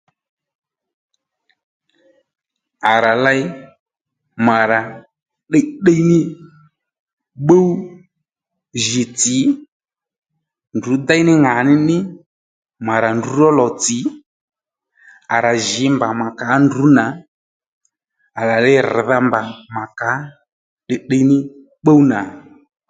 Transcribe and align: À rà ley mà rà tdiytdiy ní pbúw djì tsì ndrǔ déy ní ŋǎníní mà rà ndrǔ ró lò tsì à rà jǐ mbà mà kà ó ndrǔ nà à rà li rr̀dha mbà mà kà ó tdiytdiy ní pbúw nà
À 2.91 2.93
rà 3.03 3.13
ley 3.25 3.41
mà 4.45 4.57
rà 4.71 4.79
tdiytdiy 5.49 5.99
ní 6.09 6.19
pbúw 7.41 7.67
djì 8.81 9.03
tsì 9.19 9.37
ndrǔ 10.75 10.93
déy 11.07 11.21
ní 11.27 11.33
ŋǎníní 11.45 11.97
mà 12.85 12.93
rà 13.03 13.09
ndrǔ 13.17 13.31
ró 13.39 13.49
lò 13.59 13.67
tsì 13.81 13.97
à 15.35 15.37
rà 15.45 15.53
jǐ 15.67 15.85
mbà 15.95 16.07
mà 16.19 16.27
kà 16.39 16.45
ó 16.55 16.57
ndrǔ 16.65 16.83
nà 16.97 17.05
à 18.39 18.41
rà 18.49 18.57
li 18.65 18.73
rr̀dha 18.87 19.17
mbà 19.27 19.39
mà 19.75 19.83
kà 19.99 20.11
ó 20.21 20.25
tdiytdiy 20.85 21.23
ní 21.29 21.37
pbúw 21.81 21.99
nà 22.11 22.19